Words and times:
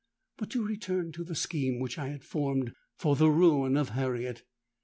"But 0.37 0.49
to 0.49 0.65
return 0.65 1.11
to 1.11 1.23
the 1.23 1.35
scheme 1.35 1.77
which 1.77 1.99
I 1.99 2.07
had 2.07 2.23
formed 2.23 2.73
for 2.97 3.15
the 3.15 3.29
ruin 3.29 3.77
of 3.77 3.89
Harriet. 3.89 4.41